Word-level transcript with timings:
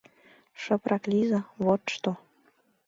—Шыпрак 0.61 1.03
лийза, 1.11 1.41
вот 1.63 1.81
што! 1.97 2.11